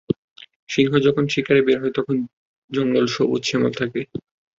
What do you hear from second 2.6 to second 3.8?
জঙ্গল সবুজ-শ্যামল